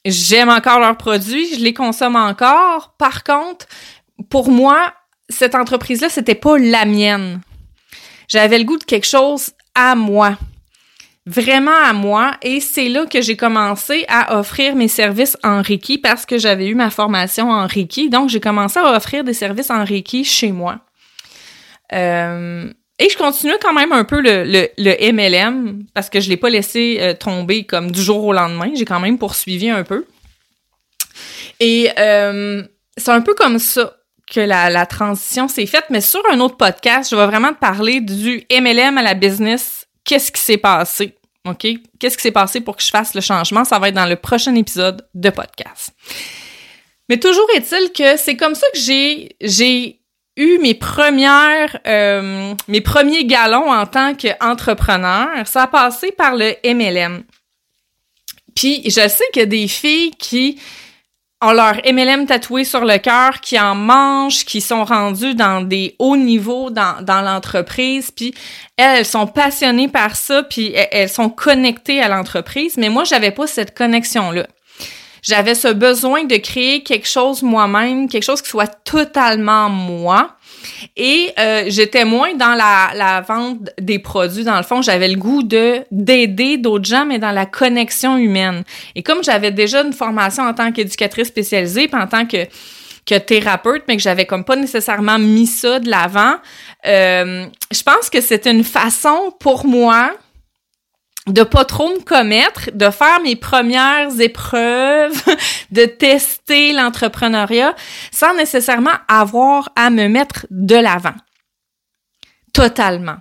j'aime 0.06 0.50
encore 0.50 0.80
leurs 0.80 0.98
produits, 0.98 1.56
je 1.56 1.60
les 1.60 1.74
consomme 1.74 2.16
encore. 2.16 2.96
Par 2.98 3.24
contre, 3.24 3.66
pour 4.30 4.50
moi, 4.50 4.94
cette 5.30 5.56
entreprise-là, 5.56 6.10
c'était 6.10 6.36
pas 6.36 6.58
la 6.58 6.86
mienne. 6.86 7.42
J'avais 8.28 8.58
le 8.58 8.64
goût 8.64 8.78
de 8.78 8.84
quelque 8.84 9.08
chose 9.08 9.52
à 9.76 9.96
moi. 9.96 10.38
Vraiment 11.26 11.76
à 11.84 11.94
moi. 11.94 12.34
Et 12.42 12.60
c'est 12.60 12.90
là 12.90 13.06
que 13.06 13.22
j'ai 13.22 13.38
commencé 13.38 14.06
à 14.10 14.38
offrir 14.38 14.76
mes 14.76 14.90
services 14.90 15.38
en 15.44 15.62
Reiki 15.62 15.98
parce 15.98 16.26
que 16.26 16.38
j'avais 16.38 16.68
eu 16.68 16.76
ma 16.76 16.90
formation 16.90 17.50
en 17.50 17.66
Reiki. 17.66 18.10
Donc, 18.10 18.30
j'ai 18.30 18.42
commencé 18.42 18.80
à 18.80 18.94
offrir 18.94 19.24
des 19.24 19.34
services 19.34 19.70
en 19.70 19.86
Reiki 19.86 20.26
chez 20.26 20.52
moi. 20.52 20.80
Euh, 21.94 22.70
et 23.00 23.10
je 23.10 23.18
continuais 23.18 23.58
quand 23.62 23.74
même 23.74 23.92
un 23.92 24.04
peu 24.04 24.22
le, 24.22 24.70
le, 24.78 25.12
MLM 25.12 25.84
parce 25.94 26.10
que 26.10 26.20
je 26.20 26.30
l'ai 26.30 26.38
pas 26.38 26.50
laissé 26.50 26.98
euh, 27.00 27.14
tomber 27.14 27.66
comme 27.66 27.92
du 27.92 28.02
jour 28.02 28.24
au 28.24 28.34
lendemain. 28.34 28.72
J'ai 28.76 28.86
quand 28.86 29.00
même 29.00 29.18
poursuivi 29.18 29.70
un 29.70 29.84
peu. 29.84 30.06
Et 31.60 31.90
euh, 31.98 32.64
c'est 32.96 33.12
un 33.12 33.22
peu 33.22 33.34
comme 33.34 33.58
ça 33.58 33.98
que 34.32 34.40
la, 34.40 34.70
la 34.70 34.86
transition 34.86 35.48
s'est 35.48 35.66
faite, 35.66 35.86
mais 35.90 36.02
sur 36.02 36.22
un 36.32 36.40
autre 36.40 36.56
podcast, 36.56 37.10
je 37.10 37.16
vais 37.16 37.26
vraiment 37.26 37.54
te 37.54 37.60
parler 37.60 38.00
du 38.00 38.44
MLM 38.52 38.98
à 38.98 39.02
la 39.02 39.16
business. 39.16 39.88
Qu'est-ce 40.04 40.32
qui 40.32 40.42
s'est 40.42 40.58
passé? 40.58 41.16
OK? 41.46 41.68
Qu'est-ce 42.00 42.16
qui 42.16 42.24
s'est 42.24 42.32
passé 42.32 42.62
pour 42.62 42.78
que 42.78 42.84
je 42.84 42.90
fasse 42.90 43.16
le 43.16 43.22
changement? 43.22 43.66
Ça 43.66 43.80
va 43.80 43.90
être 43.90 43.96
dans 43.96 44.06
le 44.06 44.16
prochain 44.16 44.56
épisode 44.56 45.08
de 45.14 45.30
podcast. 45.30 45.90
Mais 47.10 47.20
toujours 47.20 47.48
est-il 47.56 47.92
que 47.92 48.18
c'est 48.18 48.38
comme 48.38 48.56
ça 48.56 48.68
que 48.74 48.80
j'ai, 48.80 49.36
j'ai 49.42 50.00
eu 50.36 50.58
mes 50.60 50.74
premières, 50.74 51.80
euh, 51.86 52.54
mes 52.68 52.82
premiers 52.82 53.26
galons 53.26 53.72
en 53.72 53.86
tant 53.86 54.16
qu'entrepreneur. 54.16 55.46
Ça 55.46 55.64
a 55.64 55.68
passé 55.68 56.12
par 56.12 56.36
le 56.36 56.54
MLM. 56.66 57.24
Puis 58.56 58.84
je 58.86 59.08
sais 59.08 59.26
qu'il 59.32 59.42
y 59.42 59.44
a 59.44 59.48
des 59.48 59.68
filles 59.68 60.12
qui 60.12 60.60
ont 61.44 61.52
leur 61.52 61.76
MLM 61.86 62.26
tatoué 62.26 62.64
sur 62.64 62.86
le 62.86 62.98
cœur, 62.98 63.42
qui 63.42 63.60
en 63.60 63.76
mangent, 63.76 64.46
qui 64.46 64.62
sont 64.62 64.86
rendues 64.86 65.36
dans 65.36 65.62
des 65.62 65.96
hauts 66.00 66.16
niveaux 66.16 66.70
dans, 66.70 67.04
dans 67.04 67.22
l'entreprise, 67.22 68.12
puis 68.12 68.34
elles, 68.78 69.06
sont 69.06 69.28
passionnées 69.28 69.90
par 69.90 70.16
ça, 70.16 70.44
puis 70.44 70.74
elles, 70.74 71.10
sont 71.10 71.30
connectées 71.30 72.02
à 72.02 72.08
l'entreprise, 72.08 72.78
mais 72.78 72.90
moi, 72.90 73.04
j'avais 73.04 73.32
pas 73.32 73.48
cette 73.48 73.78
connexion-là. 73.78 74.48
J'avais 75.24 75.56
ce 75.56 75.70
besoin 75.70 76.26
de 76.26 76.36
créer 76.36 76.84
quelque 76.84 77.08
chose 77.08 77.42
moi-même, 77.42 78.10
quelque 78.10 78.24
chose 78.24 78.42
qui 78.42 78.50
soit 78.50 78.68
totalement 78.84 79.70
moi. 79.70 80.36
Et 80.96 81.32
euh, 81.40 81.64
j'étais 81.68 82.06
moins 82.06 82.36
dans 82.36 82.54
la, 82.54 82.92
la 82.94 83.22
vente 83.22 83.70
des 83.80 84.00
produits. 84.00 84.44
Dans 84.44 84.58
le 84.58 84.64
fond, 84.64 84.82
j'avais 84.82 85.08
le 85.08 85.16
goût 85.16 85.42
de 85.42 85.80
d'aider 85.92 86.58
d'autres 86.58 86.86
gens, 86.86 87.06
mais 87.06 87.20
dans 87.20 87.32
la 87.32 87.46
connexion 87.46 88.18
humaine. 88.18 88.64
Et 88.96 89.02
comme 89.02 89.24
j'avais 89.24 89.52
déjà 89.52 89.82
une 89.82 89.94
formation 89.94 90.44
en 90.44 90.54
tant 90.54 90.72
qu'éducatrice 90.72 91.30
spécialisée, 91.30 91.88
puis 91.88 92.00
en 92.00 92.08
tant 92.08 92.26
que 92.26 92.46
que 93.06 93.18
thérapeute, 93.18 93.84
mais 93.88 93.98
que 93.98 94.02
j'avais 94.02 94.26
comme 94.26 94.44
pas 94.44 94.56
nécessairement 94.56 95.20
mis 95.20 95.48
ça 95.48 95.80
de 95.80 95.90
l'avant. 95.90 96.36
Euh, 96.86 97.46
je 97.72 97.84
pense 97.84 98.10
que 98.10 98.22
c'est 98.22 98.48
une 98.48 98.64
façon 98.64 99.34
pour 99.40 99.66
moi 99.66 100.12
de 101.28 101.44
pas 101.44 101.64
trop 101.66 101.90
me 101.90 102.04
commettre, 102.04 102.70
de 102.74 102.90
faire 102.90 103.22
mes 103.22 103.36
premières 103.36 104.20
épreuves, 104.20 105.24
de 105.72 105.86
tester 105.86 106.74
l'entrepreneuriat 106.74 107.76
sans 108.12 108.34
nécessairement 108.36 108.92
avoir 109.08 109.72
à 109.76 109.90
me 109.90 110.08
mettre 110.08 110.46
de 110.50 110.76
l'avant. 110.76 111.16
Totalement. 112.54 113.18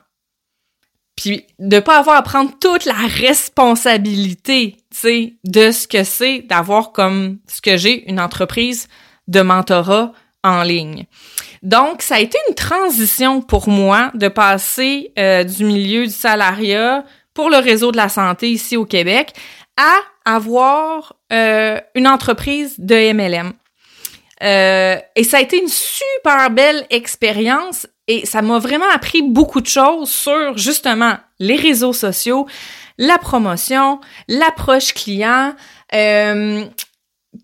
Puis 1.17 1.47
de 1.59 1.79
pas 1.79 1.99
avoir 1.99 2.17
à 2.17 2.23
prendre 2.23 2.51
toute 2.59 2.85
la 2.85 2.95
responsabilité, 2.95 4.77
tu 4.91 4.99
sais, 4.99 5.35
de 5.45 5.71
ce 5.71 5.87
que 5.87 6.05
c'est 6.05 6.41
d'avoir 6.41 6.93
comme 6.93 7.39
ce 7.47 7.61
que 7.61 7.77
j'ai 7.77 8.09
une 8.11 8.19
entreprise 8.19 8.89
de 9.29 9.41
mentorat 9.43 10.13
en 10.43 10.63
ligne. 10.63 11.07
Donc, 11.63 12.03
ça 12.03 12.17
a 12.17 12.21
été 12.21 12.37
une 12.49 12.57
transition 12.57 13.41
pour 13.41 13.69
moi 13.69 14.11
de 14.15 14.27
passer 14.27 15.13
euh, 15.17 15.45
du 15.45 15.65
milieu 15.65 16.07
du 16.07 16.13
salariat 16.13 17.05
pour 17.35 17.51
le 17.51 17.57
réseau 17.57 17.93
de 17.93 17.97
la 17.97 18.09
santé 18.09 18.51
ici 18.51 18.77
au 18.77 18.85
Québec 18.85 19.33
à 19.77 19.97
avoir 20.25 21.15
euh, 21.33 21.81
une 21.95 22.07
entreprise 22.07 22.75
de 22.79 23.13
MLM. 23.13 23.53
Euh, 24.43 24.97
et 25.15 25.25
ça 25.25 25.39
a 25.39 25.41
été 25.41 25.61
une 25.61 25.69
super 25.69 26.51
belle 26.51 26.85
expérience 26.91 27.87
et 28.09 28.27
ça 28.27 28.43
m'a 28.43 28.59
vraiment 28.59 28.89
appris 28.93 29.23
beaucoup 29.23 29.61
de 29.61 29.69
choses 29.69 30.11
sur 30.11 30.59
justement 30.59 31.17
les 31.39 31.57
réseaux 31.57 31.93
sociaux, 31.93 32.47
la 32.99 33.19
promotion, 33.19 34.01
l'approche 34.27 34.95
client, 34.95 35.55
euh, 35.95 36.65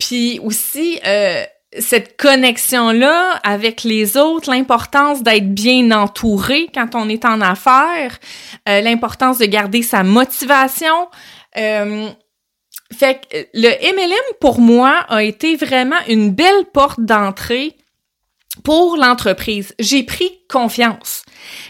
puis 0.00 0.40
aussi 0.42 0.99
euh, 1.07 1.45
cette 1.78 2.16
connexion-là 2.16 3.38
avec 3.42 3.82
les 3.82 4.16
autres, 4.16 4.50
l'importance 4.50 5.22
d'être 5.22 5.52
bien 5.52 5.90
entouré 5.90 6.68
quand 6.75 6.94
on 6.94 7.08
est 7.08 7.25
en 7.25 7.40
affaires, 7.40 8.18
euh, 8.68 8.80
l'importance 8.80 9.38
de 9.38 9.46
garder 9.46 9.82
sa 9.82 10.02
motivation. 10.02 11.08
Euh, 11.56 12.08
fait 12.96 13.20
que 13.30 13.37
le 13.52 13.68
MLM, 13.68 14.37
pour 14.40 14.60
moi, 14.60 15.04
a 15.08 15.22
été 15.22 15.56
vraiment 15.56 15.98
une 16.08 16.30
belle 16.30 16.64
porte 16.72 17.00
d'entrée 17.00 17.76
pour 18.64 18.96
l'entreprise. 18.96 19.75
J'ai 19.78 20.02
pris 20.02 20.30
confiance. 20.48 21.22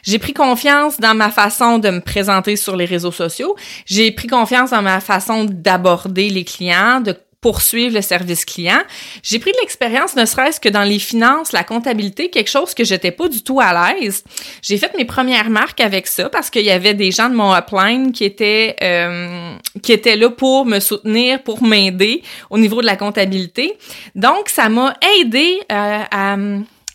J'ai 0.05 0.19
pris 0.19 0.33
confiance 0.33 0.99
dans 1.01 1.15
ma 1.15 1.31
façon 1.31 1.79
de 1.79 1.91
me 1.91 2.01
présenter 2.01 2.57
sur 2.57 2.77
les 2.77 2.85
réseaux 2.85 3.13
sociaux. 3.13 3.57
J'ai 3.85 4.13
pris 4.13 4.29
confiance 4.29 4.71
dans 4.71 4.83
ma 4.83 5.01
façon 5.01 5.45
d'aborder 5.45 6.31
les 6.31 6.45
clients, 6.45 7.01
de 7.01 7.17
poursuivre 7.41 7.95
le 7.95 8.03
service 8.03 8.45
client. 8.45 8.81
J'ai 9.23 9.39
pris 9.39 9.53
de 9.53 9.57
l'expérience, 9.61 10.17
ne 10.17 10.25
serait-ce 10.25 10.59
que 10.59 10.69
dans 10.69 10.83
les 10.83 10.99
finances, 10.99 11.53
la 11.53 11.63
comptabilité, 11.63 12.31
quelque 12.31 12.51
chose 12.51 12.75
que 12.75 12.83
j'étais 12.85 13.13
pas 13.13 13.29
du 13.29 13.43
tout 13.43 13.61
à 13.61 13.95
l'aise. 13.95 14.25
J'ai 14.61 14.77
fait 14.77 14.93
mes 14.97 15.05
premières 15.05 15.49
marques 15.49 15.81
avec 15.81 16.09
ça 16.09 16.29
parce 16.29 16.51
qu'il 16.51 16.65
y 16.65 16.71
avait 16.71 16.95
des 16.95 17.13
gens 17.13 17.29
de 17.29 17.35
mon 17.35 17.55
upline 17.57 18.13
qui 18.13 18.25
étaient 18.25 18.75
euh, 18.83 19.55
qui 19.83 19.93
étaient 19.93 20.17
là 20.17 20.31
pour 20.31 20.67
me 20.67 20.81
soutenir, 20.81 21.43
pour 21.43 21.63
m'aider 21.63 22.23
au 22.51 22.59
niveau 22.59 22.81
de 22.81 22.87
la 22.87 22.97
comptabilité. 22.97 23.79
Donc, 24.15 24.49
ça 24.49 24.69
m'a 24.69 24.95
aidé 25.21 25.61
euh, 25.71 26.03
à 26.11 26.37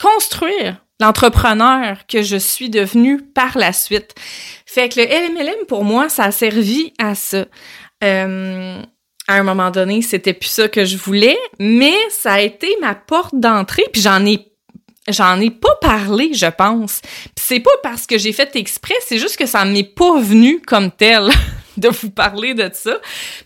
construire 0.02 0.78
l'entrepreneur 1.00 2.06
que 2.08 2.22
je 2.22 2.38
suis 2.38 2.70
devenue 2.70 3.22
par 3.22 3.58
la 3.58 3.74
suite. 3.74 4.14
Fait 4.66 4.90
que 4.90 5.00
le 5.00 5.06
LMLM, 5.06 5.66
pour 5.68 5.84
moi, 5.84 6.10
ça 6.10 6.26
a 6.26 6.32
servi 6.32 6.94
à 6.98 7.16
ça. 7.16 7.46
Euh, 8.04 8.73
à 9.28 9.36
un 9.36 9.44
moment 9.44 9.72
donné, 9.72 10.02
c'était 10.02 10.34
plus 10.34 10.50
ça 10.50 10.68
que 10.68 10.86
je 10.86 10.98
voulais, 10.98 11.38
mais 11.60 11.96
ça 12.10 12.34
a 12.34 12.42
été 12.42 12.76
ma 12.82 12.96
porte 12.96 13.36
d'entrée, 13.36 13.86
puis 13.92 14.02
j'en 14.02 14.26
ai 14.26 14.50
j'en 15.10 15.40
ai 15.42 15.50
pas 15.50 15.76
parlé, 15.82 16.34
je 16.34 16.46
pense. 16.46 17.02
Puis 17.02 17.46
c'est 17.46 17.60
pas 17.60 17.72
parce 17.82 18.08
que 18.08 18.18
j'ai 18.18 18.32
fait 18.32 18.56
exprès, 18.56 18.96
c'est 19.06 19.18
juste 19.18 19.38
que 19.38 19.46
ça 19.46 19.66
m'est 19.66 19.84
pas 19.84 20.20
venu 20.20 20.62
comme 20.62 20.92
tel 20.92 21.30
de 21.78 21.90
vous 21.90 22.10
parler 22.10 22.54
de 22.54 22.70
ça 22.74 22.98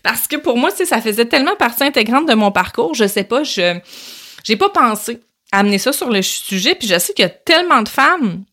parce 0.02 0.28
que 0.28 0.36
pour 0.36 0.56
moi, 0.56 0.70
tu 0.70 0.86
ça 0.86 1.00
faisait 1.00 1.24
tellement 1.24 1.56
partie 1.56 1.84
intégrante 1.84 2.28
de 2.28 2.34
mon 2.34 2.52
parcours, 2.52 2.94
je 2.94 3.06
sais 3.06 3.24
pas, 3.24 3.42
je 3.42 3.78
j'ai 4.44 4.56
pas 4.56 4.68
pensé 4.68 5.20
amener 5.50 5.78
ça 5.78 5.92
sur 5.92 6.10
le 6.10 6.22
sujet, 6.22 6.74
puis 6.74 6.86
je 6.86 6.98
sais 6.98 7.12
qu'il 7.12 7.24
y 7.24 7.26
a 7.26 7.30
tellement 7.30 7.82
de 7.82 7.88
femmes 7.88 8.44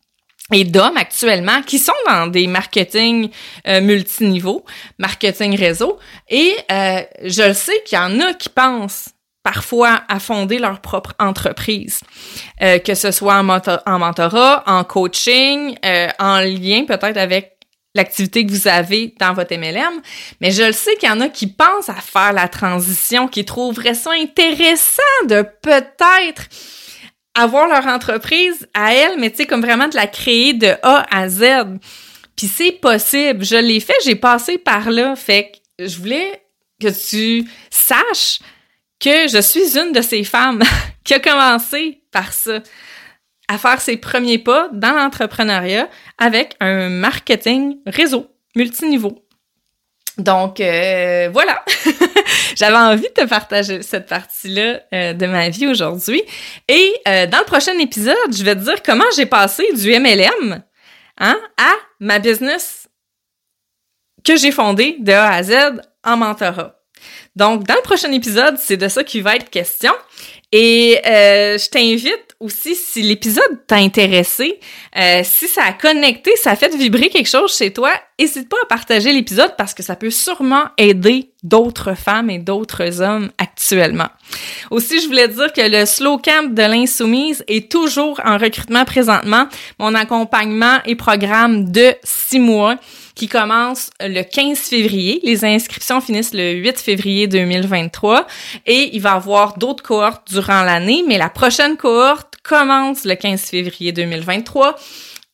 et 0.52 0.64
d'hommes 0.64 0.96
actuellement 0.96 1.62
qui 1.62 1.78
sont 1.78 1.92
dans 2.06 2.26
des 2.28 2.46
marketing 2.46 3.30
euh, 3.66 3.80
multiniveaux, 3.80 4.64
marketing 4.98 5.56
réseau. 5.56 5.98
Et 6.28 6.54
euh, 6.70 7.02
je 7.24 7.42
le 7.42 7.54
sais 7.54 7.82
qu'il 7.84 7.98
y 7.98 8.00
en 8.00 8.20
a 8.20 8.32
qui 8.34 8.48
pensent 8.48 9.08
parfois 9.42 10.02
à 10.08 10.18
fonder 10.18 10.58
leur 10.58 10.80
propre 10.80 11.14
entreprise, 11.20 12.00
euh, 12.62 12.78
que 12.78 12.94
ce 12.94 13.12
soit 13.12 13.36
en, 13.36 13.48
en 13.48 13.98
mentorat, 13.98 14.64
en 14.66 14.82
coaching, 14.82 15.76
euh, 15.84 16.08
en 16.18 16.40
lien 16.40 16.84
peut-être 16.84 17.16
avec 17.16 17.56
l'activité 17.94 18.44
que 18.44 18.50
vous 18.50 18.68
avez 18.68 19.14
dans 19.18 19.32
votre 19.34 19.56
MLM, 19.56 20.02
mais 20.40 20.50
je 20.50 20.64
le 20.64 20.72
sais 20.72 20.94
qu'il 20.96 21.08
y 21.08 21.12
en 21.12 21.20
a 21.20 21.28
qui 21.28 21.46
pensent 21.46 21.88
à 21.88 21.94
faire 21.94 22.32
la 22.32 22.48
transition, 22.48 23.28
qui 23.28 23.44
trouveraient 23.44 23.94
ça 23.94 24.10
intéressant 24.20 25.02
de 25.28 25.42
peut-être 25.62 26.48
avoir 27.36 27.68
leur 27.68 27.86
entreprise 27.86 28.66
à 28.74 28.94
elle, 28.94 29.18
mais 29.18 29.30
tu 29.30 29.36
sais, 29.36 29.46
comme 29.46 29.60
vraiment 29.60 29.88
de 29.88 29.94
la 29.94 30.06
créer 30.06 30.54
de 30.54 30.74
A 30.82 31.06
à 31.10 31.28
Z. 31.28 31.44
Puis 32.36 32.48
c'est 32.48 32.72
possible. 32.72 33.44
Je 33.44 33.56
l'ai 33.56 33.80
fait, 33.80 33.96
j'ai 34.04 34.16
passé 34.16 34.58
par 34.58 34.90
là. 34.90 35.14
Fait 35.14 35.52
que 35.78 35.86
je 35.86 35.98
voulais 35.98 36.42
que 36.80 36.88
tu 36.88 37.48
saches 37.70 38.40
que 38.98 39.28
je 39.28 39.40
suis 39.40 39.78
une 39.78 39.92
de 39.92 40.00
ces 40.00 40.24
femmes 40.24 40.62
qui 41.04 41.14
a 41.14 41.20
commencé 41.20 42.02
par 42.10 42.32
ça, 42.32 42.60
à 43.48 43.58
faire 43.58 43.80
ses 43.80 43.96
premiers 43.98 44.38
pas 44.38 44.68
dans 44.72 44.92
l'entrepreneuriat 44.92 45.88
avec 46.18 46.56
un 46.60 46.88
marketing 46.88 47.76
réseau 47.86 48.26
multiniveau. 48.54 49.22
Donc 50.18 50.60
euh, 50.60 51.28
voilà, 51.30 51.62
j'avais 52.56 52.76
envie 52.76 53.02
de 53.02 53.22
te 53.22 53.26
partager 53.26 53.82
cette 53.82 54.06
partie-là 54.06 54.80
euh, 54.92 55.12
de 55.12 55.26
ma 55.26 55.48
vie 55.48 55.66
aujourd'hui. 55.66 56.22
Et 56.68 56.92
euh, 57.08 57.26
dans 57.26 57.38
le 57.38 57.44
prochain 57.44 57.78
épisode, 57.78 58.14
je 58.32 58.42
vais 58.44 58.54
te 58.54 58.60
dire 58.60 58.82
comment 58.84 59.04
j'ai 59.16 59.26
passé 59.26 59.66
du 59.74 59.90
MLM 59.98 60.62
hein, 61.18 61.38
à 61.56 61.72
ma 62.00 62.18
business 62.18 62.88
que 64.24 64.36
j'ai 64.36 64.50
fondée 64.50 64.96
de 64.98 65.12
A 65.12 65.32
à 65.32 65.42
Z 65.42 65.54
en 66.04 66.16
mentorat. 66.16 66.74
Donc 67.36 67.64
dans 67.64 67.74
le 67.74 67.82
prochain 67.82 68.10
épisode, 68.12 68.56
c'est 68.58 68.76
de 68.76 68.88
ça 68.88 69.04
qui 69.04 69.20
va 69.20 69.36
être 69.36 69.50
question. 69.50 69.92
Et 70.52 71.00
je 71.04 71.68
t'invite 71.68 72.25
aussi, 72.40 72.74
si 72.74 73.02
l'épisode 73.02 73.66
t'a 73.66 73.76
intéressé, 73.76 74.60
euh, 74.96 75.22
si 75.24 75.48
ça 75.48 75.62
a 75.64 75.72
connecté, 75.72 76.30
ça 76.36 76.50
a 76.50 76.56
fait 76.56 76.74
vibrer 76.76 77.08
quelque 77.08 77.28
chose 77.28 77.56
chez 77.56 77.72
toi, 77.72 77.90
n'hésite 78.18 78.48
pas 78.48 78.56
à 78.62 78.66
partager 78.66 79.12
l'épisode 79.12 79.54
parce 79.56 79.72
que 79.72 79.82
ça 79.82 79.96
peut 79.96 80.10
sûrement 80.10 80.64
aider 80.76 81.30
d'autres 81.42 81.94
femmes 81.94 82.28
et 82.28 82.38
d'autres 82.38 83.00
hommes 83.00 83.30
actuellement. 83.38 84.08
Aussi, 84.70 85.00
je 85.00 85.06
voulais 85.06 85.28
dire 85.28 85.52
que 85.52 85.62
le 85.62 85.86
Slow 85.86 86.18
Camp 86.18 86.52
de 86.52 86.62
l'Insoumise 86.62 87.44
est 87.48 87.70
toujours 87.70 88.20
en 88.24 88.36
recrutement 88.36 88.84
présentement. 88.84 89.48
Mon 89.78 89.94
accompagnement 89.94 90.78
et 90.84 90.94
programme 90.94 91.70
de 91.70 91.94
six 92.02 92.40
mois 92.40 92.76
qui 93.16 93.26
commence 93.26 93.90
le 93.98 94.22
15 94.22 94.58
février. 94.58 95.20
Les 95.24 95.44
inscriptions 95.44 96.00
finissent 96.00 96.34
le 96.34 96.52
8 96.52 96.78
février 96.78 97.26
2023 97.26 98.26
et 98.66 98.90
il 98.92 99.00
va 99.00 99.10
y 99.10 99.14
avoir 99.14 99.58
d'autres 99.58 99.82
cohortes 99.82 100.30
durant 100.30 100.62
l'année, 100.62 101.02
mais 101.08 101.18
la 101.18 101.30
prochaine 101.30 101.76
cohorte 101.76 102.34
commence 102.44 103.04
le 103.04 103.16
15 103.16 103.40
février 103.40 103.90
2023 103.90 104.76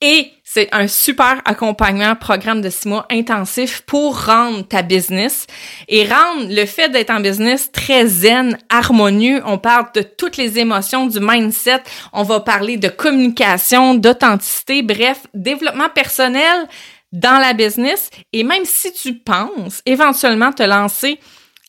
et 0.00 0.32
c'est 0.42 0.68
un 0.72 0.88
super 0.88 1.40
accompagnement, 1.44 2.16
programme 2.16 2.60
de 2.60 2.68
six 2.68 2.88
mois 2.88 3.06
intensif 3.10 3.82
pour 3.86 4.26
rendre 4.26 4.66
ta 4.66 4.82
business 4.82 5.46
et 5.88 6.06
rendre 6.06 6.52
le 6.52 6.66
fait 6.66 6.88
d'être 6.88 7.10
en 7.10 7.20
business 7.20 7.70
très 7.72 8.06
zen, 8.06 8.58
harmonieux. 8.68 9.40
On 9.46 9.58
parle 9.58 9.86
de 9.94 10.02
toutes 10.02 10.36
les 10.36 10.58
émotions, 10.58 11.06
du 11.06 11.20
mindset. 11.20 11.82
On 12.12 12.24
va 12.24 12.40
parler 12.40 12.76
de 12.76 12.88
communication, 12.88 13.94
d'authenticité, 13.94 14.82
bref, 14.82 15.20
développement 15.32 15.88
personnel 15.88 16.68
dans 17.12 17.38
la 17.38 17.52
business. 17.52 18.10
Et 18.32 18.42
même 18.42 18.64
si 18.64 18.92
tu 18.92 19.14
penses 19.14 19.82
éventuellement 19.86 20.52
te 20.52 20.62
lancer 20.62 21.18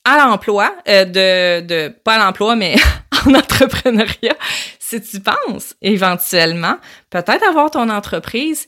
à 0.05 0.17
l'emploi, 0.17 0.75
euh, 0.87 1.05
de, 1.05 1.65
de, 1.65 1.87
pas 2.03 2.15
à 2.15 2.25
l'emploi, 2.25 2.55
mais 2.55 2.75
en 3.25 3.33
entrepreneuriat, 3.33 4.35
si 4.79 5.01
tu 5.01 5.19
penses 5.19 5.75
éventuellement 5.81 6.77
peut-être 7.09 7.47
avoir 7.47 7.71
ton 7.71 7.89
entreprise 7.89 8.67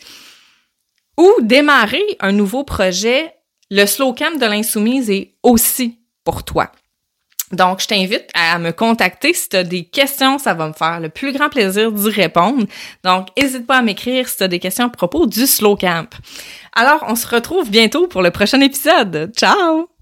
ou 1.17 1.31
démarrer 1.41 2.03
un 2.19 2.31
nouveau 2.31 2.63
projet, 2.63 3.33
le 3.71 3.85
slow 3.85 4.13
camp 4.13 4.37
de 4.39 4.45
l'insoumise 4.45 5.09
est 5.09 5.35
aussi 5.43 5.99
pour 6.23 6.43
toi. 6.43 6.71
Donc, 7.55 7.81
je 7.81 7.87
t'invite 7.87 8.29
à 8.33 8.59
me 8.59 8.71
contacter 8.71 9.33
si 9.33 9.49
tu 9.49 9.55
as 9.55 9.63
des 9.63 9.83
questions, 9.83 10.37
ça 10.37 10.53
va 10.53 10.67
me 10.67 10.73
faire 10.73 10.99
le 10.99 11.09
plus 11.09 11.33
grand 11.33 11.49
plaisir 11.49 11.91
d'y 11.91 12.09
répondre. 12.09 12.65
Donc, 13.03 13.27
n'hésite 13.37 13.65
pas 13.65 13.77
à 13.77 13.81
m'écrire 13.81 14.27
si 14.27 14.37
tu 14.37 14.43
as 14.43 14.47
des 14.47 14.59
questions 14.59 14.85
à 14.85 14.89
propos 14.89 15.25
du 15.25 15.47
slow 15.47 15.75
camp. 15.75 16.09
Alors, 16.73 17.03
on 17.07 17.15
se 17.15 17.27
retrouve 17.27 17.69
bientôt 17.69 18.07
pour 18.07 18.21
le 18.21 18.31
prochain 18.31 18.61
épisode. 18.61 19.31
Ciao! 19.35 19.94